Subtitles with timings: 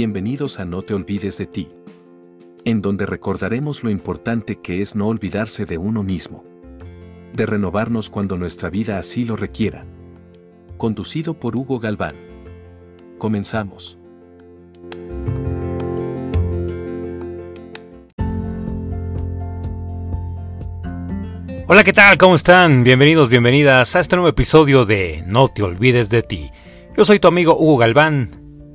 [0.00, 1.70] Bienvenidos a No te olvides de ti,
[2.64, 6.44] en donde recordaremos lo importante que es no olvidarse de uno mismo,
[7.32, 9.84] de renovarnos cuando nuestra vida así lo requiera.
[10.76, 12.14] Conducido por Hugo Galván.
[13.18, 13.98] Comenzamos.
[21.66, 22.18] Hola, ¿qué tal?
[22.18, 22.84] ¿Cómo están?
[22.84, 26.50] Bienvenidos, bienvenidas a este nuevo episodio de No te olvides de ti.
[26.96, 28.30] Yo soy tu amigo Hugo Galván.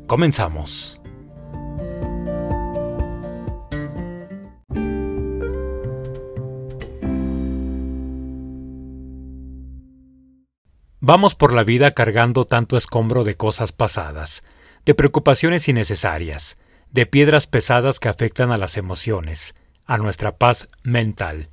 [0.06, 1.00] Comenzamos.
[11.06, 14.42] Vamos por la vida cargando tanto escombro de cosas pasadas,
[14.86, 16.58] de preocupaciones innecesarias,
[16.92, 19.54] de piedras pesadas que afectan a las emociones,
[19.86, 21.50] a nuestra paz mental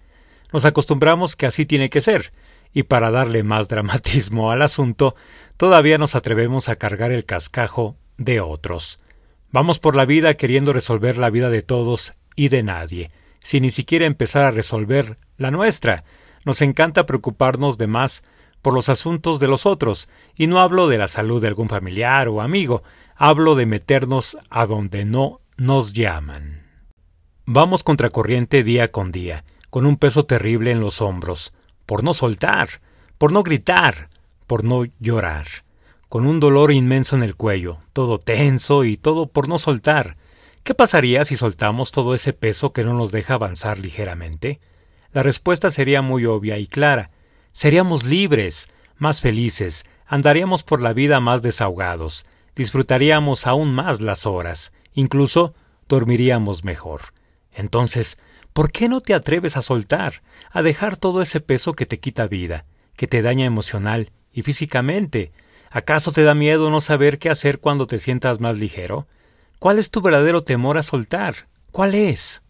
[0.53, 2.33] nos acostumbramos que así tiene que ser,
[2.73, 5.15] y para darle más dramatismo al asunto,
[5.57, 8.99] todavía nos atrevemos a cargar el cascajo de otros.
[9.53, 13.11] Vamos por la vida queriendo resolver la vida de todos y de nadie,
[13.43, 16.05] sin ni siquiera empezar a resolver la nuestra.
[16.45, 18.23] Nos encanta preocuparnos de más
[18.63, 22.29] por los asuntos de los otros, y no hablo de la salud de algún familiar
[22.29, 22.83] o amigo,
[23.17, 26.67] hablo de meternos a donde no nos llaman.
[27.47, 31.53] Vamos contracorriente día con día, con un peso terrible en los hombros,
[31.87, 32.69] por no soltar,
[33.19, 34.09] por no gritar,
[34.47, 35.47] por no llorar,
[36.09, 40.17] con un dolor inmenso en el cuello, todo tenso y todo por no soltar.
[40.63, 44.61] ¿Qué pasaría si soltamos todo ese peso que no nos deja avanzar ligeramente?
[45.13, 47.11] La respuesta sería muy obvia y clara.
[47.53, 54.73] Seríamos libres, más felices, andaríamos por la vida más desahogados, disfrutaríamos aún más las horas,
[54.93, 55.55] incluso
[55.89, 57.01] dormiríamos mejor.
[57.53, 58.19] Entonces,
[58.53, 62.27] ¿Por qué no te atreves a soltar, a dejar todo ese peso que te quita
[62.27, 62.65] vida,
[62.97, 65.33] que te daña emocional y físicamente?
[65.71, 69.07] ¿Acaso te da miedo no saber qué hacer cuando te sientas más ligero?
[69.61, 71.49] ¿Cuál es tu verdadero temor a soltar?
[71.71, 72.43] ¿Cuál es?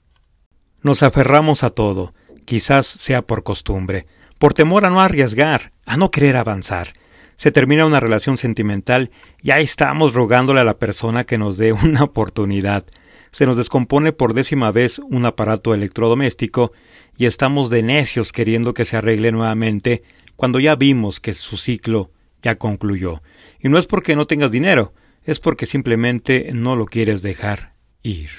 [0.82, 2.14] Nos aferramos a todo,
[2.46, 4.06] quizás sea por costumbre,
[4.40, 6.88] por temor a no arriesgar, a no querer avanzar.
[7.36, 11.72] Se termina una relación sentimental y ahí estamos rogándole a la persona que nos dé
[11.84, 12.84] una oportunidad
[13.30, 16.72] se nos descompone por décima vez un aparato electrodoméstico
[17.16, 20.02] y estamos de necios queriendo que se arregle nuevamente
[20.36, 22.10] cuando ya vimos que su ciclo
[22.42, 23.22] ya concluyó.
[23.60, 28.30] Y no es porque no tengas dinero, es porque simplemente no lo quieres dejar ir.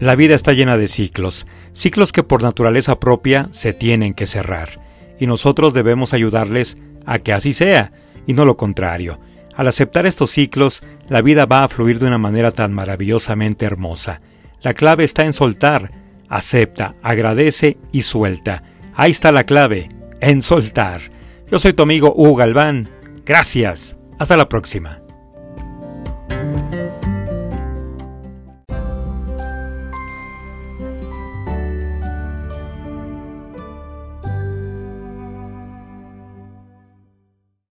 [0.00, 4.80] La vida está llena de ciclos, ciclos que por naturaleza propia se tienen que cerrar,
[5.18, 7.92] y nosotros debemos ayudarles a que así sea,
[8.26, 9.20] y no lo contrario.
[9.54, 14.22] Al aceptar estos ciclos, la vida va a fluir de una manera tan maravillosamente hermosa.
[14.62, 15.90] La clave está en soltar,
[16.30, 18.62] acepta, agradece y suelta.
[18.94, 19.90] Ahí está la clave,
[20.22, 21.02] en soltar.
[21.50, 22.88] Yo soy tu amigo Hugo Galván.
[23.26, 23.98] Gracias.
[24.18, 25.02] Hasta la próxima.